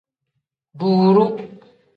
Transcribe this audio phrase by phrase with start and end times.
[0.79, 1.25] Duuru.